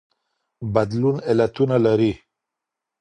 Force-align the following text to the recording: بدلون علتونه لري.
بدلون 0.73 1.17
علتونه 1.29 1.77
لري. 1.85 2.13